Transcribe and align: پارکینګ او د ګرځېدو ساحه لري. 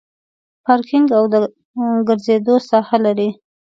پارکینګ 0.65 1.07
او 1.17 1.23
د 1.33 1.33
ګرځېدو 2.07 2.55
ساحه 2.69 2.97
لري. 3.05 3.29